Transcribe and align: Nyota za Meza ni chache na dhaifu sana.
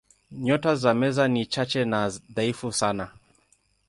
Nyota 0.31 0.75
za 0.75 0.93
Meza 0.93 1.27
ni 1.27 1.45
chache 1.45 1.85
na 1.85 2.09
dhaifu 2.09 2.71
sana. 2.73 3.11